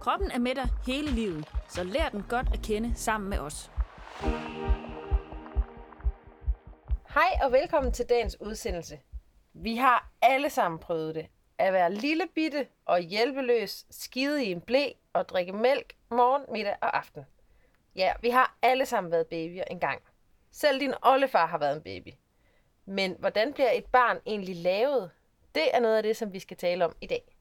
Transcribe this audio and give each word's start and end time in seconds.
Kroppen 0.00 0.30
er 0.30 0.38
med 0.38 0.54
dig 0.54 0.68
hele 0.86 1.10
livet, 1.10 1.48
så 1.68 1.84
lær 1.84 2.08
den 2.08 2.24
godt 2.28 2.46
at 2.52 2.62
kende 2.62 2.92
sammen 2.94 3.30
med 3.30 3.38
os. 3.38 3.70
Hej 7.14 7.38
og 7.42 7.52
velkommen 7.52 7.92
til 7.92 8.06
dagens 8.08 8.40
udsendelse. 8.40 9.00
Vi 9.52 9.76
har 9.76 10.10
alle 10.22 10.50
sammen 10.50 10.78
prøvet 10.78 11.14
det. 11.14 11.26
At 11.58 11.72
være 11.72 11.94
lille 11.94 12.24
bitte 12.34 12.66
og 12.84 13.00
hjælpeløs, 13.00 13.86
skide 13.90 14.44
i 14.44 14.52
en 14.52 14.60
blæ 14.60 14.90
og 15.12 15.28
drikke 15.28 15.52
mælk 15.52 15.96
morgen, 16.10 16.42
middag 16.52 16.76
og 16.80 16.96
aften. 16.96 17.24
Ja, 17.96 18.12
vi 18.22 18.30
har 18.30 18.56
alle 18.62 18.86
sammen 18.86 19.12
været 19.12 19.26
babyer 19.26 19.64
engang. 19.70 20.02
Selv 20.50 20.80
din 20.80 20.94
oldefar 21.02 21.46
har 21.46 21.58
været 21.58 21.76
en 21.76 21.82
baby. 21.82 22.08
Men 22.84 23.16
hvordan 23.18 23.52
bliver 23.52 23.70
et 23.70 23.86
barn 23.86 24.18
egentlig 24.26 24.56
lavet? 24.56 25.10
Det 25.54 25.74
er 25.74 25.80
noget 25.80 25.96
af 25.96 26.02
det, 26.02 26.16
som 26.16 26.32
vi 26.32 26.38
skal 26.38 26.56
tale 26.56 26.84
om 26.84 26.96
i 27.00 27.06
dag. 27.06 27.36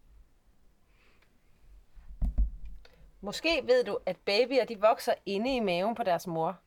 Måske 3.22 3.62
ved 3.64 3.84
du, 3.84 3.98
at 4.06 4.18
babyer 4.18 4.66
de 4.66 4.80
vokser 4.80 5.14
inde 5.26 5.56
i 5.56 5.60
maven 5.60 5.96
på 5.96 6.04
deres 6.04 6.28
mor. 6.28 6.58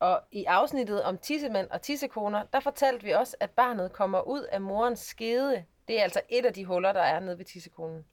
Og 0.00 0.20
i 0.32 0.44
afsnittet 0.44 1.02
om 1.02 1.18
tissemænd 1.18 1.70
og 1.70 1.82
tissekoner, 1.82 2.42
der 2.52 2.60
fortalte 2.60 3.04
vi 3.04 3.10
også, 3.10 3.36
at 3.40 3.50
barnet 3.50 3.92
kommer 3.92 4.20
ud 4.20 4.42
af 4.42 4.60
morens 4.60 5.00
skede. 5.00 5.64
Det 5.88 5.98
er 5.98 6.02
altså 6.02 6.20
et 6.28 6.46
af 6.46 6.52
de 6.54 6.64
huller, 6.64 6.92
der 6.92 7.00
er 7.00 7.20
nede 7.20 7.38
ved 7.38 7.44
tissekonen. 7.44 8.04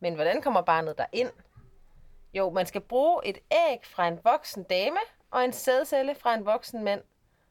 Men 0.00 0.14
hvordan 0.14 0.42
kommer 0.42 0.60
barnet 0.60 0.98
der 0.98 1.06
ind? 1.12 1.30
Jo, 2.34 2.50
man 2.50 2.66
skal 2.66 2.80
bruge 2.80 3.26
et 3.26 3.38
æg 3.50 3.78
fra 3.82 4.08
en 4.08 4.20
voksen 4.24 4.62
dame 4.62 4.98
og 5.30 5.44
en 5.44 5.52
sædcelle 5.52 6.14
fra 6.14 6.34
en 6.34 6.46
voksen 6.46 6.84
mand. 6.84 7.02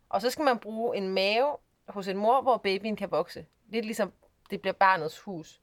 Og 0.09 0.21
så 0.21 0.29
skal 0.29 0.45
man 0.45 0.59
bruge 0.59 0.97
en 0.97 1.09
mave 1.09 1.57
hos 1.87 2.07
en 2.07 2.17
mor, 2.17 2.41
hvor 2.41 2.57
babyen 2.57 2.95
kan 2.95 3.11
vokse. 3.11 3.45
Lidt 3.69 3.85
ligesom 3.85 4.13
det 4.49 4.61
bliver 4.61 4.73
barnets 4.73 5.19
hus. 5.19 5.61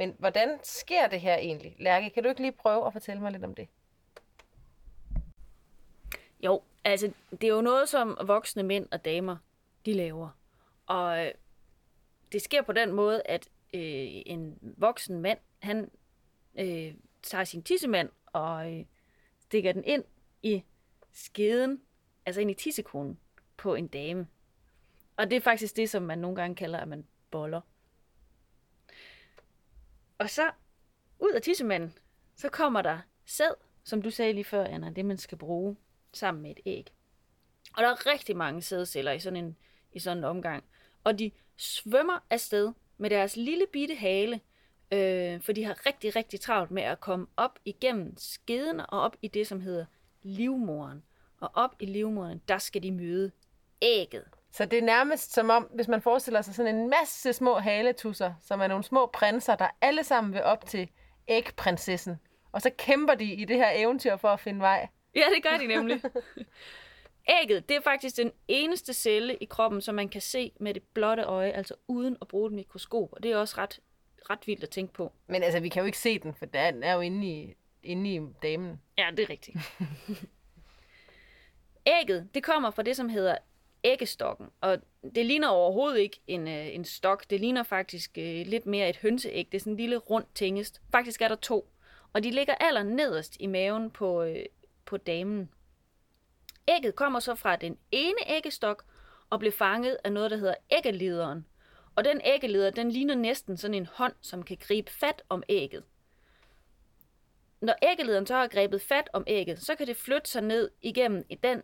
Men 0.00 0.16
hvordan 0.18 0.58
sker 0.62 1.06
det 1.08 1.20
her 1.20 1.36
egentlig? 1.36 1.76
Lærke, 1.78 2.10
kan 2.10 2.22
du 2.22 2.28
ikke 2.28 2.40
lige 2.40 2.52
prøve 2.52 2.86
at 2.86 2.92
fortælle 2.92 3.22
mig 3.22 3.32
lidt 3.32 3.44
om 3.44 3.54
det? 3.54 3.68
Jo, 6.44 6.62
altså 6.84 7.12
det 7.30 7.44
er 7.44 7.54
jo 7.54 7.60
noget, 7.60 7.88
som 7.88 8.18
voksne 8.24 8.62
mænd 8.62 8.88
og 8.90 9.04
damer, 9.04 9.36
de 9.86 9.92
laver. 9.92 10.28
Og 10.86 11.26
øh, 11.26 11.32
det 12.32 12.42
sker 12.42 12.62
på 12.62 12.72
den 12.72 12.92
måde, 12.92 13.22
at 13.24 13.48
øh, 13.74 14.22
en 14.26 14.58
voksen 14.60 15.20
mand, 15.20 15.38
han 15.58 15.90
øh, 16.58 16.94
tager 17.22 17.44
sin 17.44 17.62
tissemand 17.62 18.08
og 18.26 18.72
øh, 18.72 18.84
stikker 19.40 19.72
den 19.72 19.84
ind 19.84 20.04
i 20.42 20.64
skeden, 21.12 21.82
altså 22.26 22.40
ind 22.40 22.50
i 22.50 22.54
tissekonen 22.54 23.18
på 23.56 23.74
en 23.74 23.88
dame. 23.88 24.26
Og 25.16 25.30
det 25.30 25.36
er 25.36 25.40
faktisk 25.40 25.76
det, 25.76 25.90
som 25.90 26.02
man 26.02 26.18
nogle 26.18 26.36
gange 26.36 26.56
kalder, 26.56 26.78
at 26.78 26.88
man 26.88 27.06
boller. 27.30 27.60
Og 30.20 30.30
så 30.30 30.50
ud 31.18 31.32
af 31.32 31.42
tissemanden, 31.42 31.98
så 32.36 32.48
kommer 32.48 32.82
der 32.82 32.98
sæd, 33.26 33.54
som 33.84 34.02
du 34.02 34.10
sagde 34.10 34.32
lige 34.32 34.44
før, 34.44 34.64
Anna, 34.64 34.90
det 34.90 35.04
man 35.04 35.18
skal 35.18 35.38
bruge 35.38 35.76
sammen 36.12 36.42
med 36.42 36.50
et 36.50 36.60
æg. 36.66 36.92
Og 37.76 37.82
der 37.82 37.88
er 37.88 38.06
rigtig 38.06 38.36
mange 38.36 38.62
sædceller 38.62 39.12
i 39.12 39.20
sådan 39.20 39.44
en, 39.44 39.56
i 39.92 39.98
sådan 39.98 40.18
en 40.18 40.24
omgang. 40.24 40.64
Og 41.04 41.18
de 41.18 41.30
svømmer 41.56 42.26
afsted 42.30 42.72
med 42.98 43.10
deres 43.10 43.36
lille 43.36 43.66
bitte 43.72 43.94
hale, 43.94 44.40
øh, 44.92 45.40
for 45.40 45.52
de 45.52 45.64
har 45.64 45.86
rigtig, 45.86 46.16
rigtig 46.16 46.40
travlt 46.40 46.70
med 46.70 46.82
at 46.82 47.00
komme 47.00 47.26
op 47.36 47.58
igennem 47.64 48.14
skeden 48.16 48.80
og 48.80 48.88
op 49.00 49.16
i 49.22 49.28
det, 49.28 49.46
som 49.46 49.60
hedder 49.60 49.84
livmoren. 50.22 51.02
Og 51.40 51.50
op 51.54 51.76
i 51.78 51.86
livmoren, 51.86 52.42
der 52.48 52.58
skal 52.58 52.82
de 52.82 52.92
møde 52.92 53.30
ægget. 53.82 54.28
Så 54.52 54.64
det 54.64 54.78
er 54.78 54.82
nærmest 54.82 55.32
som 55.32 55.50
om, 55.50 55.62
hvis 55.62 55.88
man 55.88 56.02
forestiller 56.02 56.42
sig 56.42 56.54
sådan 56.54 56.74
en 56.74 56.90
masse 56.90 57.32
små 57.32 57.58
haletusser, 57.58 58.34
som 58.42 58.60
er 58.60 58.66
nogle 58.66 58.84
små 58.84 59.06
prinser, 59.06 59.56
der 59.56 59.68
alle 59.80 60.04
sammen 60.04 60.32
vil 60.32 60.42
op 60.42 60.66
til 60.66 60.88
ægprinsessen. 61.28 62.20
Og 62.52 62.62
så 62.62 62.70
kæmper 62.78 63.14
de 63.14 63.24
i 63.24 63.44
det 63.44 63.56
her 63.56 63.70
eventyr 63.74 64.16
for 64.16 64.28
at 64.28 64.40
finde 64.40 64.60
vej. 64.60 64.88
Ja, 65.14 65.24
det 65.34 65.42
gør 65.42 65.58
de 65.58 65.66
nemlig. 65.66 66.02
Ægget, 67.42 67.68
det 67.68 67.76
er 67.76 67.80
faktisk 67.80 68.16
den 68.16 68.32
eneste 68.48 68.94
celle 68.94 69.36
i 69.36 69.44
kroppen, 69.44 69.80
som 69.80 69.94
man 69.94 70.08
kan 70.08 70.20
se 70.20 70.52
med 70.60 70.74
det 70.74 70.82
blotte 70.94 71.22
øje, 71.22 71.50
altså 71.50 71.74
uden 71.88 72.16
at 72.20 72.28
bruge 72.28 72.46
et 72.46 72.52
mikroskop. 72.52 73.08
Og 73.12 73.22
det 73.22 73.32
er 73.32 73.36
også 73.36 73.54
ret, 73.58 73.80
ret 74.30 74.46
vildt 74.46 74.62
at 74.62 74.70
tænke 74.70 74.92
på. 74.92 75.12
Men 75.26 75.42
altså, 75.42 75.60
vi 75.60 75.68
kan 75.68 75.80
jo 75.80 75.86
ikke 75.86 75.98
se 75.98 76.18
den, 76.18 76.34
for 76.34 76.46
den 76.46 76.82
er 76.82 76.92
jo 76.92 77.00
inde 77.00 77.26
i, 77.26 77.54
inde 77.82 78.14
i 78.14 78.20
damen. 78.42 78.80
Ja, 78.98 79.10
det 79.16 79.22
er 79.22 79.30
rigtigt. 79.30 79.56
Ægget, 82.00 82.28
det 82.34 82.42
kommer 82.42 82.70
fra 82.70 82.82
det, 82.82 82.96
som 82.96 83.08
hedder 83.08 83.36
æggestokken. 83.84 84.46
Og 84.60 84.78
det 85.14 85.26
ligner 85.26 85.48
overhovedet 85.48 85.98
ikke 85.98 86.20
en, 86.26 86.48
øh, 86.48 86.74
en 86.74 86.84
stok. 86.84 87.30
Det 87.30 87.40
ligner 87.40 87.62
faktisk 87.62 88.18
øh, 88.18 88.46
lidt 88.46 88.66
mere 88.66 88.88
et 88.88 88.96
hønseæg. 88.96 89.46
Det 89.52 89.58
er 89.58 89.60
sådan 89.60 89.72
en 89.72 89.76
lille 89.76 89.96
rund 89.96 90.24
tingest. 90.34 90.80
Faktisk 90.92 91.22
er 91.22 91.28
der 91.28 91.34
to. 91.34 91.70
Og 92.12 92.22
de 92.24 92.30
ligger 92.30 92.54
aller 92.54 92.82
nederst 92.82 93.36
i 93.40 93.46
maven 93.46 93.90
på, 93.90 94.22
øh, 94.22 94.44
på 94.84 94.96
damen. 94.96 95.50
Ægget 96.68 96.94
kommer 96.94 97.20
så 97.20 97.34
fra 97.34 97.56
den 97.56 97.78
ene 97.92 98.18
æggestok 98.26 98.84
og 99.30 99.38
bliver 99.38 99.52
fanget 99.52 99.96
af 100.04 100.12
noget, 100.12 100.30
der 100.30 100.36
hedder 100.36 100.54
æggelederen. 100.70 101.46
Og 101.94 102.04
den 102.04 102.20
æggeleder, 102.24 102.70
den 102.70 102.90
ligner 102.90 103.14
næsten 103.14 103.56
sådan 103.56 103.74
en 103.74 103.86
hånd, 103.86 104.12
som 104.20 104.42
kan 104.42 104.56
gribe 104.60 104.90
fat 104.90 105.22
om 105.28 105.42
ægget. 105.48 105.84
Når 107.60 107.74
æggelederen 107.82 108.26
så 108.26 108.34
har 108.34 108.46
grebet 108.46 108.82
fat 108.82 109.10
om 109.12 109.24
ægget, 109.26 109.62
så 109.62 109.74
kan 109.74 109.86
det 109.86 109.96
flytte 109.96 110.30
sig 110.30 110.42
ned 110.42 110.70
igennem 110.82 111.24
i 111.28 111.34
den 111.34 111.62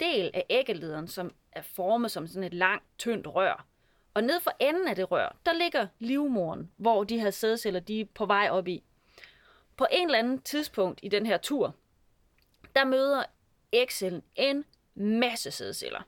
del 0.00 0.30
af 0.34 0.46
æggelederen, 0.50 1.08
som 1.08 1.34
er 1.54 1.62
formet 1.62 2.10
som 2.10 2.26
sådan 2.26 2.44
et 2.44 2.54
langt, 2.54 2.84
tyndt 2.98 3.26
rør. 3.26 3.66
Og 4.14 4.24
ned 4.24 4.40
for 4.40 4.52
enden 4.60 4.88
af 4.88 4.96
det 4.96 5.10
rør, 5.10 5.36
der 5.46 5.52
ligger 5.52 5.86
livmoren, 5.98 6.70
hvor 6.76 7.04
de 7.04 7.20
her 7.20 7.30
sædceller 7.30 7.80
de 7.80 8.00
er 8.00 8.04
på 8.14 8.26
vej 8.26 8.48
op 8.50 8.68
i. 8.68 8.82
På 9.76 9.86
en 9.90 10.08
eller 10.08 10.18
anden 10.18 10.42
tidspunkt 10.42 11.00
i 11.02 11.08
den 11.08 11.26
her 11.26 11.36
tur, 11.36 11.74
der 12.76 12.84
møder 12.84 13.22
ægcellen 13.72 14.22
en 14.36 14.64
masse 14.94 15.50
sædceller. 15.50 16.02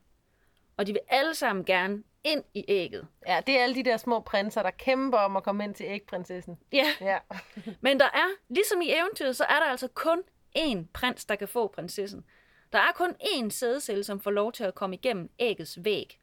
Og 0.77 0.87
de 0.87 0.93
vil 0.93 1.01
alle 1.09 1.35
sammen 1.35 1.65
gerne 1.65 2.03
ind 2.25 2.45
i 2.55 2.65
ægget. 2.69 3.07
Ja, 3.27 3.41
det 3.47 3.59
er 3.59 3.63
alle 3.63 3.75
de 3.75 3.83
der 3.83 3.97
små 3.97 4.21
prinser, 4.21 4.63
der 4.63 4.71
kæmper 4.71 5.19
om 5.19 5.37
at 5.37 5.43
komme 5.43 5.65
ind 5.65 5.75
til 5.75 5.87
ægprinsessen. 5.87 6.59
Ja, 6.73 6.87
Ja. 7.01 7.19
men 7.81 8.01
der 8.01 8.07
er, 8.07 8.27
ligesom 8.49 8.81
i 8.81 8.93
eventyret, 8.93 9.37
så 9.37 9.45
er 9.45 9.59
der 9.59 9.67
altså 9.67 9.89
kun 9.89 10.23
én 10.59 10.79
prins, 10.93 11.25
der 11.25 11.35
kan 11.35 11.49
få 11.49 11.67
prinsessen. 11.69 12.25
Der 12.73 12.79
er 12.79 12.93
kun 12.95 13.11
én 13.21 13.51
sædcelle, 13.51 14.05
som 14.05 14.21
får 14.21 14.31
lov 14.31 14.53
til 14.53 14.65
at 14.65 14.75
komme 14.75 14.97
igennem 14.97 15.31
æggets 15.39 15.85
væg. 15.85 16.21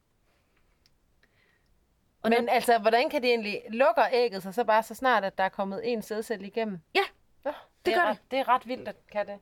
Og 2.21 2.29
Men 2.29 2.43
når, 2.45 2.53
altså, 2.53 2.77
hvordan 2.77 3.09
kan 3.09 3.21
det 3.21 3.29
egentlig... 3.29 3.61
Lukker 3.69 4.05
ægget 4.11 4.43
sig 4.43 4.53
så 4.53 4.63
bare 4.63 4.83
så 4.83 4.95
snart, 4.95 5.23
at 5.23 5.37
der 5.37 5.43
er 5.43 5.49
kommet 5.49 5.91
en 5.91 6.01
sædcelle 6.01 6.47
igennem? 6.47 6.79
ja, 6.95 7.03
Nå, 7.45 7.51
Det 7.85 7.93
er 7.93 7.97
gør 7.97 8.05
ret, 8.09 8.17
det 8.31 8.39
er 8.39 8.47
ret 8.47 8.67
vildt, 8.67 8.87
at 8.87 8.95
kan 9.11 9.27
det. 9.27 9.39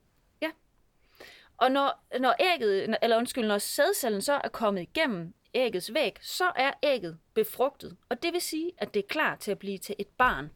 og 1.58 1.72
når, 1.72 2.04
når 2.20 2.36
ægget, 2.40 2.98
eller 3.02 3.18
undskyld, 3.18 3.48
når 3.48 3.58
sædcellen 3.58 4.22
så 4.22 4.34
er 4.44 4.50
kommet 4.50 4.82
igennem 4.82 5.34
æggets 5.54 5.94
væg, 5.94 6.18
så 6.22 6.52
er 6.56 6.72
ægget 6.84 7.20
befrugtet. 7.34 7.98
Og 8.10 8.24
det 8.24 8.34
vil 8.34 8.42
sige, 8.42 8.72
at 8.78 8.94
det 8.94 9.00
er 9.04 9.08
klar 9.08 9.36
til 9.36 9.52
at 9.52 9.60
blive 9.60 9.78
til 9.78 9.96
et 10.00 10.08
barn. 10.08 10.52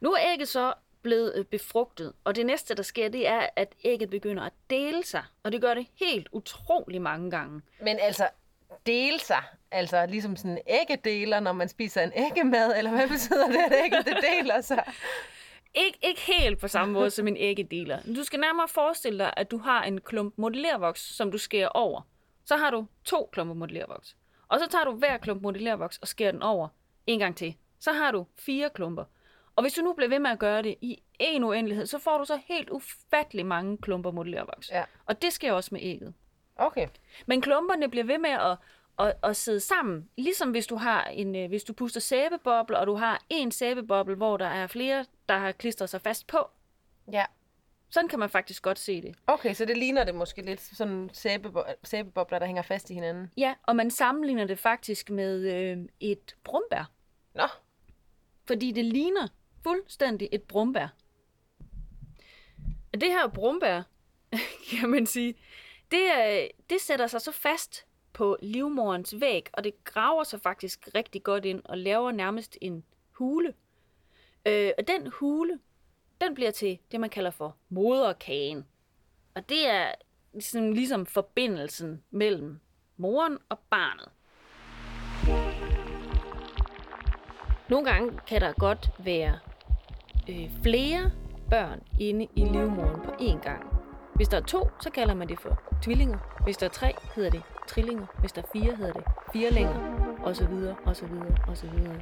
Nu 0.00 0.12
er 0.12 0.18
ægget 0.32 0.48
så 0.48 0.74
blevet 1.02 1.32
øh, 1.36 1.44
befrugtet, 1.44 2.12
og 2.24 2.36
det 2.36 2.46
næste, 2.46 2.74
der 2.74 2.82
sker, 2.82 3.08
det 3.08 3.28
er, 3.28 3.46
at 3.56 3.74
ægget 3.84 4.10
begynder 4.10 4.42
at 4.42 4.52
dele 4.70 5.04
sig. 5.04 5.24
Og 5.42 5.52
det 5.52 5.60
gør 5.60 5.74
det 5.74 5.86
helt 5.94 6.28
utrolig 6.32 7.02
mange 7.02 7.30
gange. 7.30 7.62
Men 7.82 7.98
altså, 8.00 8.28
dele 8.86 9.20
sig. 9.20 9.42
Altså, 9.70 10.06
ligesom 10.06 10.36
sådan 10.36 10.58
æggedeler, 10.66 11.40
når 11.40 11.52
man 11.52 11.68
spiser 11.68 12.02
en 12.02 12.12
æggemad, 12.16 12.76
eller 12.78 12.90
hvad 12.90 13.08
betyder 13.08 13.46
det, 13.46 13.56
at 13.56 13.84
ægget 13.84 14.06
det 14.06 14.16
deler 14.22 14.60
sig? 14.60 14.84
Ikke, 15.74 15.98
ikke 16.02 16.20
helt 16.20 16.58
på 16.58 16.68
samme 16.68 16.94
måde 16.94 17.10
som 17.10 17.28
en 17.28 17.36
æggedeler. 17.36 17.98
Du 18.16 18.24
skal 18.24 18.40
nærmere 18.40 18.68
forestille 18.68 19.18
dig, 19.18 19.32
at 19.36 19.50
du 19.50 19.58
har 19.58 19.82
en 19.82 20.00
klump 20.00 20.34
modellervoks, 20.36 21.16
som 21.16 21.32
du 21.32 21.38
skærer 21.38 21.68
over. 21.68 22.00
Så 22.44 22.56
har 22.56 22.70
du 22.70 22.86
to 23.04 23.28
klumper 23.32 23.54
modellervoks. 23.54 24.16
Og 24.48 24.58
så 24.60 24.68
tager 24.70 24.84
du 24.84 24.92
hver 24.92 25.16
klump 25.16 25.42
modellervoks 25.42 25.98
og 25.98 26.08
skærer 26.08 26.32
den 26.32 26.42
over 26.42 26.68
en 27.06 27.18
gang 27.18 27.36
til. 27.36 27.56
Så 27.78 27.92
har 27.92 28.10
du 28.10 28.26
fire 28.38 28.70
klumper. 28.74 29.04
Og 29.56 29.62
hvis 29.62 29.72
du 29.72 29.82
nu 29.82 29.92
bliver 29.92 30.08
ved 30.08 30.18
med 30.18 30.30
at 30.30 30.38
gøre 30.38 30.62
det 30.62 30.74
i 30.80 31.02
en 31.18 31.44
uendelighed, 31.44 31.86
så 31.86 31.98
får 31.98 32.18
du 32.18 32.24
så 32.24 32.40
helt 32.44 32.70
ufattelig 32.70 33.46
mange 33.46 33.78
klumper 33.78 34.10
modellervoks. 34.10 34.70
Ja. 34.70 34.84
Og 35.06 35.22
det 35.22 35.32
sker 35.32 35.52
også 35.52 35.68
med 35.72 35.80
ægget. 35.82 36.14
Okay. 36.56 36.86
Men 37.26 37.40
klumperne 37.40 37.90
bliver 37.90 38.04
ved 38.04 38.18
med 38.18 38.30
at, 38.30 38.56
at, 38.98 39.14
at 39.22 39.36
sidde 39.36 39.60
sammen, 39.60 40.08
ligesom 40.18 40.50
hvis 40.50 40.66
du 40.66 40.76
har 40.76 41.04
en, 41.04 41.36
øh, 41.36 41.48
hvis 41.48 41.64
du 41.64 41.72
puster 41.72 42.00
sæbebobler, 42.00 42.78
og 42.78 42.86
du 42.86 42.94
har 42.94 43.22
en 43.30 43.50
sæbeboble, 43.52 44.14
hvor 44.14 44.36
der 44.36 44.46
er 44.46 44.66
flere, 44.66 45.04
der 45.28 45.38
har 45.38 45.52
klistret 45.52 45.90
sig 45.90 46.00
fast 46.00 46.26
på. 46.26 46.50
Ja. 47.12 47.24
Sådan 47.90 48.08
kan 48.08 48.18
man 48.18 48.30
faktisk 48.30 48.62
godt 48.62 48.78
se 48.78 49.02
det. 49.02 49.14
Okay, 49.26 49.54
så 49.54 49.64
det 49.64 49.78
ligner 49.78 50.04
det 50.04 50.14
måske 50.14 50.42
lidt 50.42 50.60
sådan 50.60 51.10
sæbebo- 51.12 51.74
sæbebobler, 51.84 52.38
der 52.38 52.46
hænger 52.46 52.62
fast 52.62 52.90
i 52.90 52.94
hinanden. 52.94 53.30
Ja, 53.36 53.54
og 53.62 53.76
man 53.76 53.90
sammenligner 53.90 54.44
det 54.44 54.58
faktisk 54.58 55.10
med 55.10 55.40
øh, 55.54 55.78
et 56.00 56.36
brumbær. 56.44 56.90
Nå, 57.34 57.46
Fordi 58.46 58.72
det 58.72 58.84
ligner 58.84 59.28
fuldstændig 59.62 60.28
et 60.32 60.42
brumbær. 60.42 60.88
Og 62.92 63.00
det 63.00 63.08
her 63.08 63.28
brumbær, 63.28 63.82
kan 64.70 64.90
man 64.90 65.06
sige, 65.06 65.34
det, 65.90 66.02
øh, 66.18 66.48
det 66.70 66.80
sætter 66.80 67.06
sig 67.06 67.20
så 67.20 67.32
fast 67.32 67.86
på 68.12 68.36
livmorens 68.42 69.14
væg, 69.20 69.48
og 69.52 69.64
det 69.64 69.84
graver 69.84 70.24
sig 70.24 70.40
faktisk 70.40 70.88
rigtig 70.94 71.22
godt 71.22 71.44
ind 71.44 71.62
og 71.64 71.78
laver 71.78 72.12
nærmest 72.12 72.58
en 72.60 72.84
hule. 73.12 73.54
Øh, 74.46 74.72
og 74.78 74.88
den 74.88 75.06
hule, 75.06 75.58
den 76.20 76.34
bliver 76.34 76.50
til 76.50 76.78
det, 76.92 77.00
man 77.00 77.10
kalder 77.10 77.30
for 77.30 77.56
moderkagen. 77.68 78.66
Og 79.34 79.48
det 79.48 79.68
er 79.68 79.92
ligesom, 80.32 80.72
ligesom 80.72 81.06
forbindelsen 81.06 82.04
mellem 82.10 82.60
moren 82.96 83.38
og 83.48 83.58
barnet. 83.58 84.08
Nogle 87.70 87.90
gange 87.90 88.20
kan 88.26 88.40
der 88.40 88.52
godt 88.52 88.90
være 88.98 89.38
øh, 90.30 90.50
flere 90.62 91.10
børn 91.50 91.80
inde 92.00 92.26
i 92.36 92.44
livmoderen 92.44 93.00
på 93.00 93.10
én 93.10 93.42
gang. 93.42 93.66
Hvis 94.14 94.28
der 94.28 94.36
er 94.36 94.42
to, 94.42 94.70
så 94.80 94.90
kalder 94.90 95.14
man 95.14 95.28
det 95.28 95.40
for 95.40 95.60
tvillinger. 95.82 96.18
Hvis 96.44 96.56
der 96.56 96.66
er 96.66 96.70
tre, 96.70 96.94
hedder 97.14 97.30
det 97.30 97.42
trillinger. 97.68 98.06
Hvis 98.20 98.32
der 98.32 98.42
er 98.42 98.46
fire, 98.52 98.76
hedder 98.76 98.92
det 98.92 99.02
firlinger. 99.32 100.06
Og 100.22 100.36
så 100.36 100.46
videre, 100.46 100.76
og 100.84 100.96
så 100.96 101.06
videre, 101.06 101.36
og 101.48 101.56
så 101.56 101.66
videre. 101.66 102.00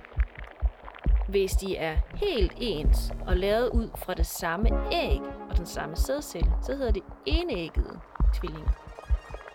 Hvis 1.29 1.53
de 1.53 1.77
er 1.77 1.97
helt 2.15 2.53
ens 2.57 3.13
og 3.27 3.37
lavet 3.37 3.69
ud 3.69 3.89
fra 3.97 4.15
det 4.15 4.27
samme 4.27 4.69
æg 4.93 5.21
og 5.51 5.57
den 5.57 5.67
samme 5.67 5.97
sædcelle, 5.97 6.53
så 6.63 6.77
hedder 6.77 6.93
det 6.93 7.03
enæggede 7.27 8.01
tvillinger. 8.35 8.71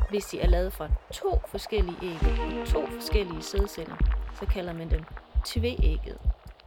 Hvis 0.10 0.25
de 0.25 0.40
er 0.40 0.48
lavet 0.48 0.74
fra 0.74 0.88
to 1.14 1.42
forskellige 1.48 1.98
æg 2.04 2.18
og 2.62 2.68
to 2.68 2.86
forskellige 2.88 3.42
sædceller, 3.42 3.96
så 4.40 4.46
kalder 4.46 4.74
man 4.74 4.92
dem 4.92 5.04
tveæggede. 5.46 6.20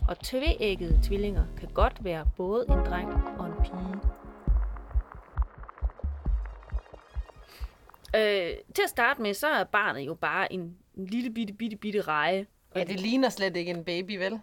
Og 0.09 0.19
tveæggede 0.19 1.01
tvillinger 1.03 1.45
kan 1.59 1.69
godt 1.75 2.05
være 2.05 2.27
både 2.37 2.63
en 2.63 2.79
dreng 2.79 3.13
og 3.39 3.47
en 3.47 3.53
pige. 3.63 4.01
Øh, 8.17 8.57
til 8.75 8.83
at 8.83 8.91
starte 8.91 9.23
med, 9.23 9.35
så 9.35 9.47
er 9.49 9.65
barnet 9.65 10.01
jo 10.01 10.15
bare 10.15 10.53
en, 10.53 10.79
en 10.95 11.07
lille 11.07 11.31
bitte, 11.31 11.53
bitte, 11.53 11.77
bitte 11.77 12.01
reje. 12.01 12.47
ja, 12.75 12.85
det 12.85 13.01
ligner 13.01 13.29
slet 13.29 13.57
ikke 13.57 13.71
en 13.71 13.85
baby, 13.85 14.19
vel? 14.19 14.41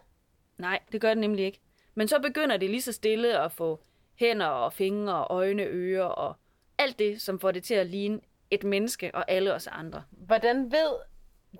Nej, 0.57 0.79
det 0.91 1.01
gør 1.01 1.09
det 1.09 1.17
nemlig 1.17 1.45
ikke. 1.45 1.59
Men 1.95 2.07
så 2.07 2.19
begynder 2.19 2.57
det 2.57 2.69
lige 2.69 2.81
så 2.81 2.91
stille 2.91 3.39
at 3.39 3.51
få 3.51 3.79
hænder 4.15 4.45
og 4.45 4.73
fingre 4.73 5.27
og 5.27 5.37
øjne, 5.37 5.63
ører 5.63 6.05
og 6.05 6.35
alt 6.77 6.99
det, 6.99 7.21
som 7.21 7.39
får 7.39 7.51
det 7.51 7.63
til 7.63 7.73
at 7.73 7.87
ligne 7.87 8.19
et 8.51 8.63
menneske 8.63 9.15
og 9.15 9.31
alle 9.31 9.53
os 9.53 9.67
andre. 9.67 10.03
Hvordan 10.11 10.71
ved 10.71 10.93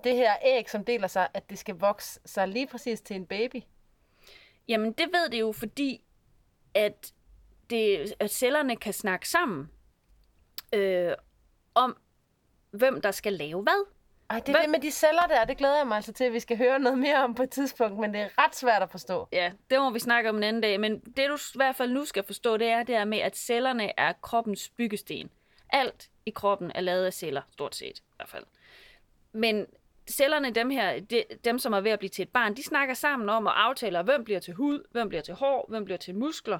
det 0.03 0.15
her 0.15 0.33
æg, 0.45 0.69
som 0.69 0.85
deler 0.85 1.07
sig, 1.07 1.27
at 1.33 1.49
det 1.49 1.57
skal 1.57 1.75
vokse 1.75 2.19
sig 2.25 2.47
lige 2.47 2.67
præcis 2.67 3.01
til 3.01 3.15
en 3.15 3.25
baby? 3.25 3.61
Jamen, 4.67 4.91
det 4.91 5.05
ved 5.13 5.29
det 5.29 5.39
jo, 5.39 5.51
fordi 5.51 6.03
at, 6.73 7.13
det, 7.69 8.13
at 8.19 8.31
cellerne 8.31 8.75
kan 8.75 8.93
snakke 8.93 9.29
sammen 9.29 9.69
øh, 10.73 11.13
om, 11.75 11.97
hvem 12.71 13.01
der 13.01 13.11
skal 13.11 13.33
lave 13.33 13.61
hvad. 13.63 13.85
Ej, 14.29 14.39
det 14.39 14.47
er 14.49 14.51
Hvad- 14.53 14.61
det 14.61 14.69
med 14.69 14.79
de 14.79 14.91
celler 14.91 15.27
der, 15.27 15.45
det 15.45 15.57
glæder 15.57 15.77
jeg 15.77 15.87
mig 15.87 15.95
altså 15.95 16.13
til, 16.13 16.23
at 16.23 16.33
vi 16.33 16.39
skal 16.39 16.57
høre 16.57 16.79
noget 16.79 16.97
mere 16.99 17.23
om 17.23 17.35
på 17.35 17.43
et 17.43 17.49
tidspunkt, 17.49 17.99
men 17.99 18.13
det 18.13 18.21
er 18.21 18.29
ret 18.45 18.55
svært 18.55 18.81
at 18.81 18.89
forstå. 18.91 19.27
Ja, 19.31 19.51
det 19.69 19.79
må 19.79 19.89
vi 19.89 19.99
snakke 19.99 20.29
om 20.29 20.37
en 20.37 20.43
anden 20.43 20.61
dag, 20.61 20.79
men 20.79 20.99
det 20.99 21.29
du 21.29 21.35
i 21.35 21.55
hvert 21.55 21.75
fald 21.75 21.91
nu 21.91 22.05
skal 22.05 22.23
forstå, 22.23 22.57
det 22.57 22.67
er 22.67 22.83
det 22.83 22.95
er 22.95 23.05
med, 23.05 23.17
at 23.17 23.37
cellerne 23.37 23.99
er 23.99 24.13
kroppens 24.21 24.69
byggesten. 24.69 25.29
Alt 25.69 26.09
i 26.25 26.29
kroppen 26.29 26.71
er 26.75 26.81
lavet 26.81 27.05
af 27.05 27.13
celler, 27.13 27.41
stort 27.51 27.75
set 27.75 27.99
i 27.99 28.03
hvert 28.15 28.29
fald. 28.29 28.43
Men 29.31 29.65
cellerne, 30.07 30.51
dem 30.51 30.69
her, 30.69 30.99
de, 30.99 31.23
dem 31.43 31.59
som 31.59 31.73
er 31.73 31.81
ved 31.81 31.91
at 31.91 31.99
blive 31.99 32.09
til 32.09 32.23
et 32.23 32.29
barn, 32.29 32.55
de 32.55 32.63
snakker 32.63 32.93
sammen 32.93 33.29
om 33.29 33.45
og 33.45 33.63
aftaler, 33.63 34.03
hvem 34.03 34.23
bliver 34.23 34.39
til 34.39 34.53
hud, 34.53 34.83
hvem 34.91 35.09
bliver 35.09 35.21
til 35.21 35.33
hår, 35.33 35.65
hvem 35.69 35.85
bliver 35.85 35.97
til 35.97 36.15
muskler, 36.15 36.59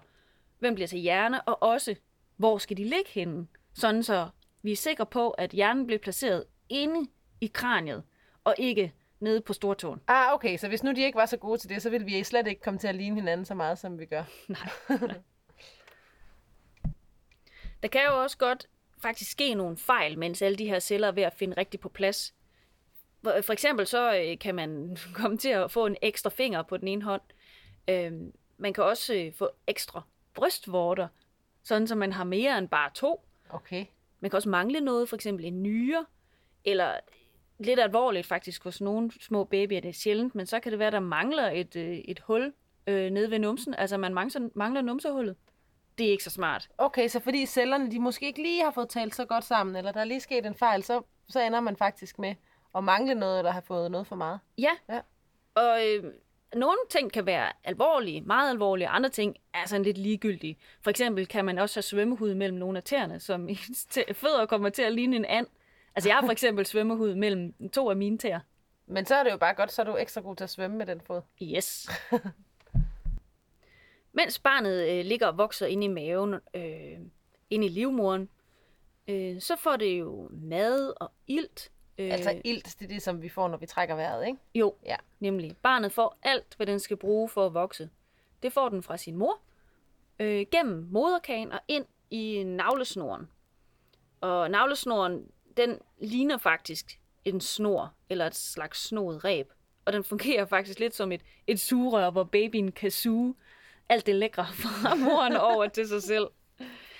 hvem 0.59 0.75
bliver 0.75 0.87
til 0.87 0.99
hjerne, 0.99 1.41
og 1.41 1.63
også, 1.63 1.95
hvor 2.37 2.57
skal 2.57 2.77
de 2.77 2.83
ligge 2.83 3.09
henne, 3.09 3.47
sådan 3.73 4.03
så 4.03 4.29
vi 4.61 4.71
er 4.71 4.75
sikre 4.75 5.05
på, 5.05 5.31
at 5.31 5.51
hjernen 5.51 5.87
bliver 5.87 5.99
placeret 5.99 6.45
inde 6.69 7.09
i 7.41 7.47
kraniet, 7.47 8.03
og 8.43 8.55
ikke 8.57 8.93
nede 9.19 9.41
på 9.41 9.53
stortåen. 9.53 10.01
Ah, 10.07 10.33
okay, 10.33 10.57
så 10.57 10.67
hvis 10.67 10.83
nu 10.83 10.91
de 10.91 11.03
ikke 11.03 11.15
var 11.15 11.25
så 11.25 11.37
gode 11.37 11.57
til 11.57 11.69
det, 11.69 11.81
så 11.81 11.89
ville 11.89 12.05
vi 12.05 12.23
slet 12.23 12.47
ikke 12.47 12.61
komme 12.61 12.79
til 12.79 12.87
at 12.87 12.95
ligne 12.95 13.15
hinanden 13.15 13.45
så 13.45 13.53
meget, 13.53 13.79
som 13.79 13.99
vi 13.99 14.05
gør. 14.05 14.23
Der 17.83 17.89
kan 17.89 18.01
jo 18.05 18.21
også 18.23 18.37
godt 18.37 18.69
faktisk 19.01 19.31
ske 19.31 19.53
nogle 19.53 19.77
fejl, 19.77 20.19
mens 20.19 20.41
alle 20.41 20.57
de 20.57 20.67
her 20.67 20.79
celler 20.79 21.07
er 21.07 21.11
ved 21.11 21.23
at 21.23 21.33
finde 21.33 21.57
rigtigt 21.57 21.81
på 21.81 21.89
plads. 21.89 22.33
For 23.23 23.41
for 23.41 23.53
eksempel 23.53 23.87
så 23.87 24.15
øh, 24.15 24.39
kan 24.39 24.55
man 24.55 24.97
komme 25.19 25.37
til 25.37 25.49
at 25.49 25.71
få 25.71 25.85
en 25.85 25.95
ekstra 26.01 26.29
finger 26.29 26.61
på 26.63 26.77
den 26.77 26.87
ene 26.87 27.01
hånd. 27.01 27.21
Øhm, 27.87 28.33
Man 28.57 28.73
kan 28.73 28.83
også 28.83 29.13
øh, 29.13 29.33
få 29.33 29.49
ekstra 29.67 30.01
brystvorter, 30.33 31.07
sådan 31.63 31.87
så 31.87 31.95
man 31.95 32.13
har 32.13 32.23
mere 32.23 32.57
end 32.57 32.69
bare 32.69 32.89
to. 32.93 33.25
Okay. 33.49 33.85
Man 34.19 34.31
kan 34.31 34.37
også 34.37 34.49
mangle 34.49 34.81
noget, 34.81 35.09
for 35.09 35.15
eksempel 35.15 35.45
en 35.45 35.63
nyre, 35.63 36.05
eller 36.65 36.95
lidt 37.59 37.79
alvorligt 37.79 38.27
faktisk 38.27 38.63
hos 38.63 38.81
nogle 38.81 39.11
små 39.21 39.43
babyer, 39.43 39.81
det 39.81 39.89
er 39.89 39.93
sjældent, 39.93 40.35
men 40.35 40.45
så 40.45 40.59
kan 40.59 40.71
det 40.71 40.79
være, 40.79 40.91
der 40.91 40.99
mangler 40.99 41.49
et, 41.49 41.75
øh, 41.75 41.97
et 41.97 42.19
hul 42.19 42.53
øh, 42.87 43.09
nede 43.11 43.31
ved 43.31 43.39
numsen, 43.39 43.73
altså 43.73 43.97
man 43.97 44.13
mangler, 44.13 44.49
mangler 44.55 44.81
numsehullet. 44.81 45.35
Det 45.97 46.07
er 46.07 46.11
ikke 46.11 46.23
så 46.23 46.29
smart. 46.29 46.69
Okay, 46.77 47.07
så 47.07 47.19
fordi 47.19 47.45
cellerne 47.45 47.91
de 47.91 47.99
måske 47.99 48.25
ikke 48.25 48.41
lige 48.41 48.63
har 48.63 48.71
fået 48.71 48.89
talt 48.89 49.15
så 49.15 49.25
godt 49.25 49.43
sammen, 49.43 49.75
eller 49.75 49.91
der 49.91 49.99
er 49.99 50.05
lige 50.05 50.19
sket 50.19 50.45
en 50.45 50.55
fejl, 50.55 50.83
så, 50.83 51.01
så 51.27 51.41
ender 51.41 51.59
man 51.59 51.77
faktisk 51.77 52.19
med 52.19 52.35
at 52.75 52.83
mangle 52.83 53.15
noget, 53.15 53.37
eller 53.37 53.51
have 53.51 53.61
fået 53.61 53.91
noget 53.91 54.07
for 54.07 54.15
meget. 54.15 54.39
Ja. 54.57 54.71
Ja. 54.89 54.99
Og 55.55 55.87
øh, 55.87 56.13
nogle 56.55 56.77
ting 56.89 57.11
kan 57.11 57.25
være 57.25 57.51
alvorlige, 57.63 58.21
meget 58.21 58.49
alvorlige, 58.49 58.87
andre 58.87 59.09
ting 59.09 59.35
er 59.53 59.67
sådan 59.67 59.83
lidt 59.83 59.97
ligegyldige. 59.97 60.57
For 60.81 60.89
eksempel 60.89 61.27
kan 61.27 61.45
man 61.45 61.57
også 61.57 61.77
have 61.77 61.83
svømmehud 61.83 62.33
mellem 62.35 62.57
nogle 62.57 62.77
af 62.77 62.83
tæerne, 62.83 63.19
som 63.19 63.49
i 63.49 63.57
fødder 64.13 64.45
kommer 64.45 64.69
til 64.69 64.81
at 64.81 64.93
ligne 64.93 65.15
en 65.15 65.25
and. 65.25 65.47
Altså 65.95 66.09
jeg 66.09 66.15
har 66.15 66.21
for 66.25 66.31
eksempel 66.31 66.65
svømmehud 66.65 67.15
mellem 67.15 67.69
to 67.69 67.89
af 67.89 67.95
mine 67.95 68.17
tæer. 68.17 68.39
Men 68.87 69.05
så 69.05 69.15
er 69.15 69.23
det 69.23 69.31
jo 69.31 69.37
bare 69.37 69.53
godt, 69.53 69.71
så 69.71 69.81
er 69.81 69.85
du 69.85 69.97
ekstra 69.97 70.21
god 70.21 70.35
til 70.35 70.43
at 70.43 70.49
svømme 70.49 70.77
med 70.77 70.85
den 70.85 71.01
fod. 71.01 71.21
Yes. 71.41 71.89
Mens 74.13 74.39
barnet 74.39 74.89
øh, 74.89 75.05
ligger 75.05 75.27
og 75.27 75.37
vokser 75.37 75.65
inde 75.65 75.85
i 75.85 75.87
maven, 75.87 76.33
øh, 76.33 76.99
inde 77.49 77.65
i 77.65 77.69
livmoderen, 77.69 78.29
øh, 79.07 79.41
så 79.41 79.55
får 79.55 79.75
det 79.75 79.99
jo 79.99 80.29
mad 80.31 80.93
og 80.99 81.11
ilt. 81.27 81.71
Øh, 81.97 82.11
Altså 82.13 82.41
ilt, 82.45 82.75
det 82.79 82.85
er 82.85 82.89
det, 82.89 83.01
som 83.01 83.21
vi 83.21 83.29
får, 83.29 83.47
når 83.47 83.57
vi 83.57 83.65
trækker 83.65 83.95
vejret, 83.95 84.27
ikke? 84.27 84.39
Jo, 84.55 84.75
Ja. 84.85 84.95
nemlig. 85.19 85.57
Barnet 85.57 85.91
får 85.91 86.17
alt, 86.23 86.53
hvad 86.57 86.67
den 86.67 86.79
skal 86.79 86.97
bruge 86.97 87.29
for 87.29 87.45
at 87.45 87.53
vokse. 87.53 87.89
Det 88.43 88.53
får 88.53 88.69
den 88.69 88.83
fra 88.83 88.97
sin 88.97 89.15
mor, 89.17 89.39
øh, 90.19 90.45
gennem 90.51 90.87
moderkagen 90.91 91.51
og 91.51 91.59
ind 91.67 91.85
i 92.11 92.43
navlesnoren. 92.43 93.29
Og 94.21 94.51
navlesnoren, 94.51 95.27
den 95.57 95.79
ligner 95.97 96.37
faktisk 96.37 96.99
en 97.25 97.41
snor, 97.41 97.93
eller 98.09 98.25
et 98.27 98.35
slags 98.35 98.87
snoet 98.87 99.23
reb. 99.25 99.49
Og 99.85 99.93
den 99.93 100.03
fungerer 100.03 100.45
faktisk 100.45 100.79
lidt 100.79 100.95
som 100.95 101.11
et, 101.11 101.21
et 101.47 101.59
sugerør, 101.59 102.09
hvor 102.09 102.23
babyen 102.23 102.71
kan 102.71 102.91
suge 102.91 103.35
alt 103.89 104.05
det 104.05 104.15
lækre 104.15 104.45
fra 104.61 104.95
moren 104.95 105.35
over 105.35 105.67
til 105.67 105.87
sig 105.87 106.03
selv. 106.03 106.27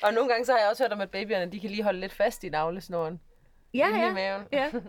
Og 0.03 0.13
nogle 0.13 0.29
gange 0.29 0.45
så 0.45 0.51
har 0.51 0.59
jeg 0.59 0.69
også 0.69 0.83
hørt 0.83 0.91
om, 0.93 1.01
at 1.01 1.12
babyerne 1.12 1.51
de 1.51 1.59
kan 1.59 1.69
lige 1.69 1.83
holde 1.83 2.00
lidt 2.00 2.13
fast 2.13 2.43
i 2.43 2.50
navlesnoren. 2.50 3.19
Ja, 3.73 3.87
inde 3.87 3.99
i 3.99 4.01
ja. 4.01 4.13
maven. 4.13 4.47
ja. 4.51 4.71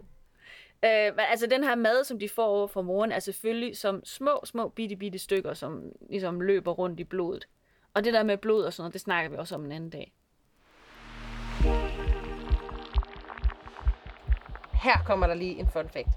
Øh, 0.84 1.14
men 1.16 1.24
altså 1.30 1.46
den 1.46 1.64
her 1.64 1.74
mad, 1.74 2.04
som 2.04 2.18
de 2.18 2.28
får 2.28 2.44
over 2.44 2.66
fra 2.66 2.82
moren, 2.82 3.12
er 3.12 3.18
selvfølgelig 3.18 3.76
som 3.76 4.04
små, 4.04 4.40
små 4.44 4.68
bitte, 4.68 4.96
bitte 4.96 5.18
stykker, 5.18 5.54
som 5.54 5.82
ligesom 6.10 6.40
løber 6.40 6.72
rundt 6.72 7.00
i 7.00 7.04
blodet. 7.04 7.48
Og 7.94 8.04
det 8.04 8.12
der 8.12 8.22
med 8.22 8.36
blod 8.36 8.64
og 8.64 8.72
sådan 8.72 8.82
noget, 8.82 8.92
det 8.92 9.00
snakker 9.00 9.30
vi 9.30 9.36
også 9.36 9.54
om 9.54 9.64
en 9.64 9.72
anden 9.72 9.90
dag. 9.90 10.12
Her 14.72 14.98
kommer 15.06 15.26
der 15.26 15.34
lige 15.34 15.58
en 15.58 15.68
fun 15.68 15.88
fact. 15.88 16.08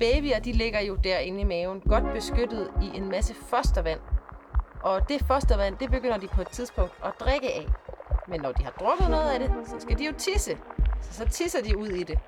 Babyer, 0.00 0.38
de 0.38 0.52
ligger 0.52 0.80
jo 0.80 0.94
derinde 1.04 1.40
i 1.40 1.44
maven, 1.44 1.80
godt 1.80 2.04
beskyttet 2.14 2.70
i 2.82 2.96
en 2.96 3.08
masse 3.08 3.34
fostervand. 3.34 4.00
Og 4.82 5.08
det 5.08 5.24
fostervand, 5.26 5.76
det 5.78 5.90
begynder 5.90 6.18
de 6.18 6.28
på 6.28 6.40
et 6.40 6.48
tidspunkt 6.48 6.92
at 7.04 7.12
drikke 7.20 7.54
af. 7.54 7.66
Men 8.28 8.40
når 8.40 8.52
de 8.52 8.64
har 8.64 8.70
drukket 8.70 9.10
noget 9.10 9.30
af 9.30 9.38
det, 9.40 9.50
så 9.66 9.76
skal 9.78 9.98
de 9.98 10.04
jo 10.04 10.12
tisse. 10.18 10.58
Så 11.10 11.12
så 11.12 11.28
tisser 11.28 11.62
de 11.62 11.78
ud 11.78 11.88
i 11.88 12.02
det. 12.02 12.18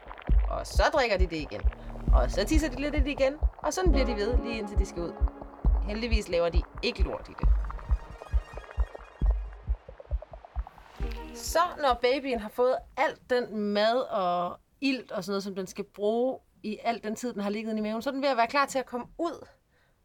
Og 0.51 0.67
så 0.67 0.83
drikker 0.93 1.19
de 1.19 1.27
det 1.27 1.37
igen. 1.37 1.61
Og 2.13 2.31
så 2.31 2.45
tisser 2.45 2.69
de 2.69 2.81
lidt 2.81 2.95
i 2.95 2.99
det 2.99 3.07
igen. 3.07 3.35
Og 3.57 3.75
sådan 3.75 3.93
bliver 3.93 4.07
de 4.07 4.17
ved, 4.17 4.39
lige 4.43 4.59
indtil 4.59 4.79
de 4.79 4.87
skal 4.87 5.03
ud. 5.03 5.13
Heldigvis 5.89 6.29
laver 6.29 6.49
de 6.49 6.63
ikke 6.83 7.03
lort 7.03 7.29
i 7.29 7.33
det. 7.41 7.49
Så 11.35 11.59
når 11.83 11.99
babyen 12.03 12.41
har 12.41 12.49
fået 12.49 12.77
alt 12.97 13.31
den 13.31 13.59
mad 13.59 14.01
og 14.01 14.61
ilt 14.81 15.13
og 15.13 15.25
sådan 15.25 15.33
noget, 15.33 15.43
som 15.43 15.55
den 15.55 15.67
skal 15.67 15.85
bruge 15.85 16.39
i 16.63 16.79
al 16.83 17.05
den 17.05 17.17
tid, 17.17 17.33
den 17.33 17.43
har 17.43 17.51
ligget 17.51 17.77
i 17.77 17.81
maven, 17.81 18.03
så 18.03 18.11
er 18.11 18.13
den 18.13 18.23
ved 18.23 18.29
at 18.29 18.37
være 18.37 18.47
klar 18.47 18.67
til 18.67 18.79
at 18.79 18.87
komme 18.87 19.07
ud. 19.19 19.47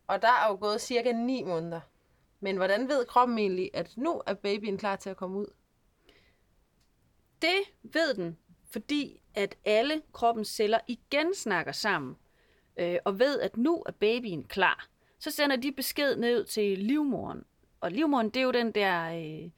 Og 0.07 0.21
der 0.21 0.27
er 0.27 0.49
jo 0.49 0.57
gået 0.61 0.81
cirka 0.81 1.11
9 1.11 1.43
måneder. 1.43 1.79
Men 2.39 2.57
hvordan 2.57 2.87
ved 2.87 3.05
kroppen 3.05 3.37
egentlig, 3.37 3.69
at 3.73 3.93
nu 3.97 4.21
er 4.25 4.33
babyen 4.33 4.77
klar 4.77 4.95
til 4.95 5.09
at 5.09 5.17
komme 5.17 5.39
ud? 5.39 5.47
det 7.43 7.93
ved 7.93 8.13
den, 8.13 8.37
fordi 8.73 9.21
at 9.35 9.55
alle 9.65 10.01
kroppens 10.13 10.47
celler 10.47 10.79
igen 10.87 11.35
snakker 11.35 11.71
sammen, 11.71 12.15
øh, 12.77 12.97
og 13.05 13.19
ved, 13.19 13.39
at 13.39 13.57
nu 13.57 13.83
er 13.85 13.91
babyen 13.91 14.43
klar. 14.43 14.89
Så 15.19 15.31
sender 15.31 15.55
de 15.55 15.71
besked 15.71 16.15
ned 16.15 16.45
til 16.45 16.77
livmoren. 16.77 17.45
Og 17.81 17.91
livmoren, 17.91 18.29
det 18.29 18.39
er 18.39 18.43
jo 18.43 18.51
den 18.51 18.71
der, 18.71 19.15
øh, 19.15 19.51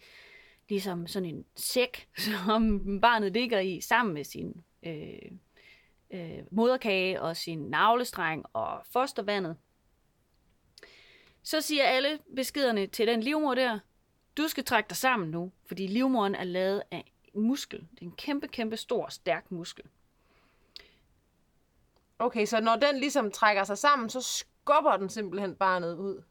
ligesom 0.69 1.07
sådan 1.07 1.29
en 1.29 1.45
sæk, 1.55 2.07
som 2.45 2.81
barnet 3.01 3.33
ligger 3.33 3.59
i, 3.59 3.81
sammen 3.81 4.13
med 4.13 4.23
sin 4.23 4.63
øh, 4.83 5.31
øh, 6.11 6.39
moderkage 6.51 7.21
og 7.21 7.37
sin 7.37 7.59
navlestreng 7.59 8.45
og 8.53 8.85
fostervandet. 8.91 9.57
Så 11.43 11.61
siger 11.61 11.83
alle 11.83 12.19
beskederne 12.35 12.87
til 12.87 13.07
den 13.07 13.21
livmor 13.21 13.55
der, 13.55 13.79
du 14.37 14.47
skal 14.47 14.63
trække 14.63 14.89
dig 14.89 14.97
sammen 14.97 15.29
nu, 15.31 15.51
fordi 15.65 15.87
livmoren 15.87 16.35
er 16.35 16.43
lavet 16.43 16.83
af 16.91 17.14
muskel. 17.35 17.79
Det 17.79 18.01
er 18.01 18.05
en 18.05 18.11
kæmpe, 18.17 18.47
kæmpe 18.47 18.77
stor, 18.77 19.07
stærk 19.09 19.51
muskel. 19.51 19.85
Okay, 22.19 22.45
så 22.45 22.59
når 22.61 22.75
den 22.75 22.97
ligesom 22.99 23.31
trækker 23.31 23.63
sig 23.63 23.77
sammen, 23.77 24.09
så 24.09 24.21
skubber 24.21 24.97
den 24.97 25.09
simpelthen 25.09 25.55
barnet 25.55 25.95
ud. 25.97 26.21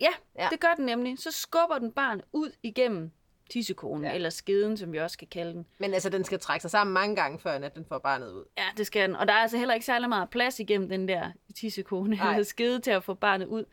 Ja, 0.00 0.08
Ja. 0.38 0.48
det 0.50 0.60
gør 0.60 0.74
den 0.76 0.86
nemlig. 0.86 1.18
Så 1.18 1.30
skubber 1.30 1.78
den 1.78 1.92
barn 1.92 2.22
ud 2.32 2.50
igennem 2.62 3.10
tissekonen, 3.50 4.04
Ja. 4.04 4.12
eller 4.14 4.30
skeden, 4.30 4.76
som 4.76 4.92
vi 4.92 4.98
også 4.98 5.14
skal 5.14 5.28
kalde 5.28 5.52
den. 5.52 5.66
Men 5.78 5.94
altså, 5.94 6.08
den 6.08 6.24
skal 6.24 6.38
trække 6.40 6.62
sig 6.62 6.70
sammen 6.70 6.94
mange 6.94 7.16
gange, 7.16 7.38
før 7.38 7.52
at 7.52 7.74
den 7.74 7.84
får 7.84 7.98
barnet 7.98 8.32
ud. 8.32 8.44
Ja, 8.58 8.64
det 8.76 8.86
skal 8.86 9.08
den. 9.08 9.16
Og 9.16 9.26
der 9.26 9.32
er 9.32 9.38
altså 9.38 9.58
heller 9.58 9.74
ikke 9.74 9.86
særlig 9.86 10.08
meget 10.08 10.30
plads 10.30 10.60
igennem 10.60 10.88
den 10.88 11.08
der 11.08 11.30
tissekone 11.54 12.16
Nej. 12.16 12.30
eller 12.32 12.44
skede 12.44 12.80
til 12.80 12.90
at 12.90 13.04
få 13.04 13.14
barnet 13.14 13.46
ud. 13.46 13.64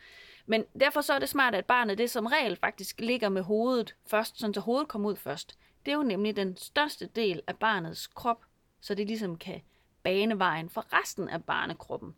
Men 0.46 0.64
derfor 0.80 1.02
så 1.02 1.14
er 1.14 1.20
det 1.20 1.30
smart, 1.30 1.56
at 1.56 1.66
barnet 1.66 1.98
det 1.98 2.10
som 2.10 2.26
regel 2.26 2.56
faktisk 2.56 3.00
ligger 3.00 3.30
med 3.30 3.42
hovedet 3.42 3.96
først, 4.08 4.40
sådan 4.40 4.54
så 4.54 4.60
hovedet 4.60 4.88
kommer 4.88 5.10
ud 5.10 5.16
først. 5.16 5.58
Det 5.86 5.92
er 5.92 5.96
jo 5.96 6.04
nemlig 6.04 6.36
den 6.36 6.58
største 6.58 7.06
del 7.06 7.42
af 7.48 7.58
barnets 7.58 8.08
krop, 8.08 8.46
så 8.82 8.96
det 8.96 9.08
ligesom 9.08 9.38
kan 9.38 9.62
bane 10.04 10.40
vejen 10.40 10.70
for 10.70 10.86
resten 10.94 11.30
af 11.30 11.44
barnekroppen. 11.44 12.16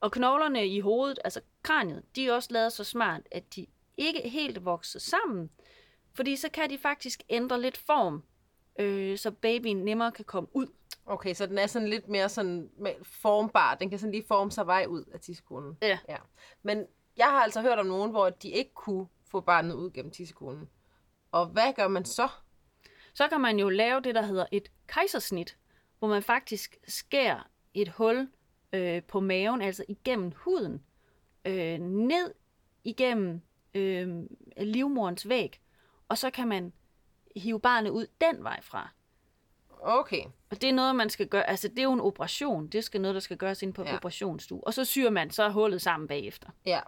Og 0.00 0.12
knoglerne 0.12 0.66
i 0.66 0.80
hovedet, 0.80 1.18
altså 1.24 1.40
kraniet, 1.62 2.02
de 2.16 2.28
er 2.28 2.32
også 2.32 2.48
lavet 2.52 2.72
så 2.72 2.84
smart, 2.84 3.20
at 3.30 3.54
de 3.56 3.66
ikke 3.96 4.28
helt 4.28 4.64
vokser 4.64 5.00
sammen, 5.00 5.50
fordi 6.14 6.36
så 6.36 6.48
kan 6.50 6.70
de 6.70 6.78
faktisk 6.78 7.22
ændre 7.28 7.60
lidt 7.60 7.76
form, 7.76 8.22
øh, 8.78 9.18
så 9.18 9.30
babyen 9.30 9.76
nemmere 9.76 10.12
kan 10.12 10.24
komme 10.24 10.48
ud. 10.52 10.66
Okay, 11.06 11.34
så 11.34 11.46
den 11.46 11.58
er 11.58 11.66
sådan 11.66 11.88
lidt 11.88 12.08
mere 12.08 12.28
sådan 12.28 12.70
formbar. 13.02 13.74
Den 13.74 13.90
kan 13.90 13.98
sådan 13.98 14.12
lige 14.12 14.24
forme 14.28 14.50
sig 14.50 14.66
vej 14.66 14.86
ud 14.88 15.04
af 15.04 15.20
tissekonen. 15.20 15.76
Ja. 15.82 15.98
ja. 16.08 16.16
Men 16.62 16.86
jeg 17.16 17.26
har 17.26 17.42
altså 17.42 17.62
hørt 17.62 17.78
om 17.78 17.86
nogen, 17.86 18.10
hvor 18.10 18.30
de 18.30 18.48
ikke 18.48 18.74
kunne 18.74 19.06
få 19.26 19.40
barnet 19.40 19.74
ud 19.74 19.90
gennem 19.90 20.10
tissekonen. 20.10 20.68
Og 21.32 21.46
hvad 21.46 21.72
gør 21.72 21.88
man 21.88 22.04
så? 22.04 22.28
Så 23.14 23.28
kan 23.28 23.40
man 23.40 23.58
jo 23.58 23.68
lave 23.68 24.00
det, 24.00 24.14
der 24.14 24.22
hedder 24.22 24.46
et 24.52 24.68
kejsersnit, 24.86 25.56
hvor 25.98 26.08
man 26.08 26.22
faktisk 26.22 26.76
skærer 26.88 27.50
et 27.74 27.88
hul 27.88 28.28
øh, 28.72 29.02
på 29.02 29.20
maven, 29.20 29.62
altså 29.62 29.84
igennem 29.88 30.32
huden, 30.36 30.82
øh, 31.44 31.78
ned 31.80 32.34
igennem 32.84 33.40
øh, 33.74 34.22
livmorens 34.56 35.28
væg, 35.28 35.60
og 36.08 36.18
så 36.18 36.30
kan 36.30 36.48
man 36.48 36.72
hive 37.36 37.60
barnet 37.60 37.90
ud 37.90 38.06
den 38.20 38.44
vej 38.44 38.60
fra. 38.62 38.88
Okay. 39.80 40.22
Og 40.50 40.60
det 40.60 40.68
er 40.68 40.72
noget, 40.72 40.96
man 40.96 41.10
skal 41.10 41.26
gøre, 41.26 41.50
altså 41.50 41.68
det 41.68 41.78
er 41.78 41.82
jo 41.82 41.92
en 41.92 42.00
operation, 42.00 42.66
det 42.66 42.84
skal 42.84 43.00
noget, 43.00 43.14
der 43.14 43.20
skal 43.20 43.36
gøres 43.36 43.62
ind 43.62 43.74
på 43.74 43.82
ja. 43.82 43.96
operationsstue. 43.96 44.66
Og 44.66 44.74
så 44.74 44.84
syr 44.84 45.10
man 45.10 45.30
så 45.30 45.48
hullet 45.48 45.82
sammen 45.82 46.08
bagefter. 46.08 46.48
Ja. 46.66 46.80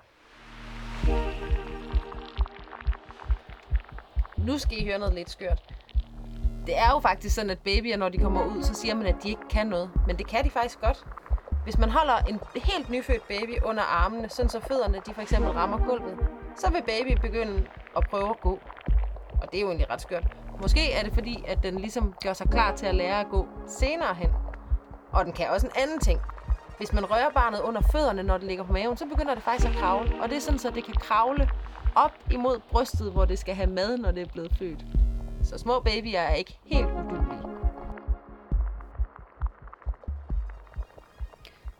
Nu 4.38 4.58
skal 4.58 4.78
I 4.78 4.84
høre 4.84 4.98
noget 4.98 5.14
lidt 5.14 5.30
skørt. 5.30 5.79
Det 6.70 6.78
er 6.78 6.90
jo 6.90 7.00
faktisk 7.00 7.34
sådan, 7.34 7.50
at 7.50 7.58
babyer, 7.58 7.96
når 7.96 8.08
de 8.08 8.18
kommer 8.18 8.44
ud, 8.44 8.62
så 8.62 8.74
siger 8.74 8.94
man, 8.94 9.06
at 9.06 9.14
de 9.22 9.28
ikke 9.28 9.48
kan 9.50 9.66
noget. 9.66 9.90
Men 10.06 10.18
det 10.18 10.26
kan 10.26 10.44
de 10.44 10.50
faktisk 10.50 10.80
godt. 10.80 11.04
Hvis 11.64 11.78
man 11.78 11.90
holder 11.90 12.16
en 12.16 12.40
helt 12.54 12.90
nyfødt 12.90 13.28
baby 13.28 13.62
under 13.64 13.82
armene, 13.82 14.28
sådan 14.28 14.48
så 14.48 14.60
fødderne 14.60 15.00
de 15.06 15.14
for 15.14 15.22
eksempel 15.22 15.50
rammer 15.50 15.78
gulvet, 15.78 16.18
så 16.56 16.70
vil 16.70 16.82
baby 16.82 17.18
begynde 17.20 17.66
at 17.96 18.04
prøve 18.10 18.30
at 18.30 18.40
gå. 18.40 18.58
Og 19.42 19.50
det 19.50 19.56
er 19.56 19.60
jo 19.60 19.66
egentlig 19.66 19.90
ret 19.90 20.00
skørt. 20.00 20.24
Måske 20.62 20.92
er 20.92 21.02
det 21.02 21.12
fordi, 21.12 21.44
at 21.46 21.62
den 21.62 21.78
ligesom 21.78 22.14
gør 22.24 22.32
sig 22.32 22.50
klar 22.50 22.76
til 22.76 22.86
at 22.86 22.94
lære 22.94 23.20
at 23.20 23.28
gå 23.30 23.48
senere 23.66 24.14
hen. 24.14 24.30
Og 25.12 25.24
den 25.24 25.32
kan 25.32 25.50
også 25.50 25.66
en 25.66 25.72
anden 25.82 26.00
ting. 26.00 26.20
Hvis 26.78 26.92
man 26.92 27.10
rører 27.10 27.30
barnet 27.34 27.60
under 27.60 27.80
fødderne, 27.92 28.22
når 28.22 28.38
det 28.38 28.46
ligger 28.46 28.64
på 28.64 28.72
maven, 28.72 28.96
så 28.96 29.06
begynder 29.06 29.34
det 29.34 29.42
faktisk 29.42 29.68
at 29.68 29.76
kravle. 29.76 30.22
Og 30.22 30.28
det 30.28 30.36
er 30.36 30.40
sådan, 30.40 30.58
så 30.58 30.70
det 30.70 30.84
kan 30.84 30.94
kravle 30.94 31.50
op 31.94 32.12
imod 32.30 32.60
brystet, 32.70 33.12
hvor 33.12 33.24
det 33.24 33.38
skal 33.38 33.54
have 33.54 33.70
mad, 33.70 33.98
når 33.98 34.10
det 34.10 34.22
er 34.22 34.32
blevet 34.32 34.52
født. 34.58 34.84
Så 35.42 35.58
små 35.58 35.80
babyer 35.80 36.18
er 36.18 36.34
ikke 36.34 36.58
helt 36.64 36.86
udulige. 36.86 37.40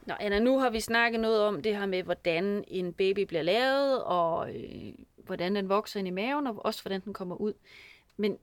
Nå, 0.07 0.14
Anna, 0.21 0.38
nu 0.38 0.59
har 0.59 0.71
vi 0.71 0.81
snakket 0.81 1.21
noget 1.21 1.43
om 1.43 1.62
det 1.62 1.76
her 1.76 1.87
med, 1.87 2.02
hvordan 2.02 2.64
en 2.69 2.93
baby 2.93 3.21
bliver 3.21 3.43
lavet, 3.43 4.05
og 4.05 4.55
øh, 4.57 4.95
hvordan 5.17 5.57
den 5.57 5.69
vokser 5.69 5.99
ind 5.99 6.09
i 6.09 6.11
maven, 6.11 6.47
og 6.47 6.64
også 6.64 6.83
hvordan 6.83 7.00
den 7.00 7.14
kommer 7.14 7.37
ud. 7.37 7.52
Men 8.17 8.38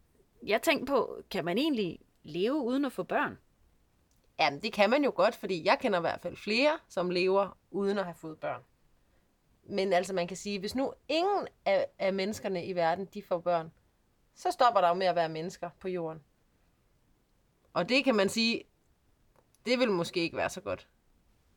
jeg 0.46 0.62
tænkte 0.62 0.86
på, 0.86 1.22
kan 1.32 1.46
man 1.46 1.58
egentlig 1.58 2.00
leve 2.24 2.56
uden 2.56 2.86
at 2.86 2.92
få 2.92 3.04
børn? 3.04 3.38
Jamen, 4.40 4.62
det 4.62 4.74
kan 4.74 4.90
man 4.90 5.04
jo 5.04 5.14
godt, 5.16 5.36
fordi 5.36 5.66
jeg 5.66 5.78
kender 5.80 6.00
i 6.00 6.02
hvert 6.02 6.22
fald 6.22 6.36
flere, 6.36 6.80
som 6.90 7.10
lever 7.10 7.58
uden 7.72 7.98
at 7.98 8.04
have 8.04 8.16
fået 8.16 8.40
børn. 8.40 8.62
Men 9.64 9.94
altså, 9.94 10.14
man 10.14 10.28
kan 10.28 10.38
sige, 10.38 10.60
hvis 10.60 10.76
nu 10.76 10.94
ingen 11.08 11.48
af, 11.66 11.86
af 12.00 12.14
menneskerne 12.14 12.66
i 12.66 12.76
verden, 12.76 13.06
de 13.14 13.24
får 13.24 13.40
børn, 13.40 13.72
så 14.38 14.52
stopper 14.52 14.82
der 14.82 14.88
jo 14.88 14.94
med 14.94 15.08
at 15.08 15.16
være 15.16 15.30
mennesker 15.30 15.70
på 15.80 15.88
jorden. 15.88 16.24
Og 17.74 17.90
det 17.90 18.04
kan 18.04 18.16
man 18.16 18.30
sige, 18.30 18.64
det 19.66 19.80
vil 19.80 19.92
måske 19.92 20.20
ikke 20.20 20.38
være 20.38 20.50
så 20.50 20.62
godt. 20.62 20.88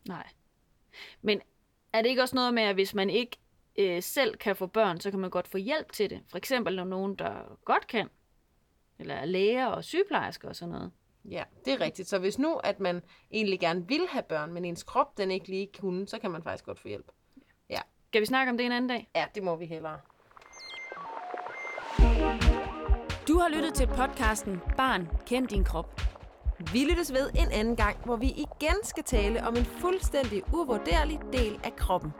Nej. 0.07 0.27
Men 1.21 1.41
er 1.93 2.01
det 2.01 2.09
ikke 2.09 2.21
også 2.21 2.35
noget 2.35 2.53
med, 2.53 2.63
at 2.63 2.75
hvis 2.75 2.93
man 2.93 3.09
ikke 3.09 3.37
øh, 3.75 4.03
selv 4.03 4.37
kan 4.37 4.55
få 4.55 4.67
børn, 4.67 4.99
så 4.99 5.11
kan 5.11 5.19
man 5.19 5.29
godt 5.29 5.47
få 5.47 5.57
hjælp 5.57 5.91
til 5.91 6.09
det? 6.09 6.23
For 6.29 6.37
eksempel 6.37 6.75
når 6.75 6.83
nogen, 6.83 7.15
der 7.15 7.57
godt 7.65 7.87
kan. 7.87 8.09
Eller 8.99 9.15
er 9.15 9.25
læger 9.25 9.65
og 9.65 9.83
sygeplejersker 9.83 10.47
og 10.49 10.55
sådan 10.55 10.71
noget. 10.71 10.91
Ja, 11.25 11.43
det 11.65 11.73
er 11.73 11.81
rigtigt. 11.81 12.07
Så 12.07 12.19
hvis 12.19 12.39
nu, 12.39 12.55
at 12.55 12.79
man 12.79 13.01
egentlig 13.31 13.59
gerne 13.59 13.87
vil 13.87 14.07
have 14.09 14.23
børn, 14.23 14.53
men 14.53 14.65
ens 14.65 14.83
krop 14.83 15.17
den 15.17 15.31
ikke 15.31 15.47
lige 15.47 15.69
kunne, 15.79 16.07
så 16.07 16.19
kan 16.19 16.31
man 16.31 16.43
faktisk 16.43 16.65
godt 16.65 16.79
få 16.79 16.87
hjælp. 16.87 17.11
Skal 18.11 18.21
vi 18.21 18.25
snakke 18.25 18.49
om 18.49 18.57
det 18.57 18.65
en 18.65 18.71
anden 18.71 18.89
dag? 18.89 19.09
Ja, 19.15 19.25
det 19.35 19.43
må 19.43 19.55
vi 19.55 19.65
hellere. 19.65 19.99
Du 23.27 23.37
har 23.39 23.49
lyttet 23.49 23.73
til 23.73 23.87
podcasten 23.87 24.61
Barn, 24.77 25.09
kend 25.27 25.47
din 25.47 25.63
krop. 25.63 26.01
Vi 26.73 26.79
lyttes 26.89 27.13
ved 27.13 27.29
en 27.35 27.51
anden 27.51 27.75
gang, 27.75 27.97
hvor 28.05 28.15
vi 28.15 28.27
igen 28.27 28.75
skal 28.83 29.03
tale 29.03 29.47
om 29.47 29.55
en 29.55 29.65
fuldstændig 29.65 30.43
uvurderlig 30.53 31.19
del 31.33 31.59
af 31.63 31.75
kroppen. 31.75 32.11